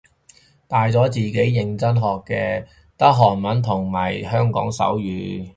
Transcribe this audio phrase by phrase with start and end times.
[0.67, 2.65] 大咗自己認真學嘅
[2.97, 3.91] 得韓文同
[4.27, 5.49] 香港手語